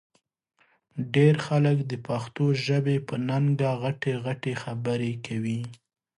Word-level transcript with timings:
ډېر 1.13 1.35
خلک 1.47 1.77
د 1.91 1.93
پښتو 2.07 2.45
ژبې 2.65 2.97
په 3.07 3.15
ننګه 3.27 3.71
غټې 3.81 4.13
غټې 4.25 4.53
خبرې 4.63 5.13
کوي 5.25 5.61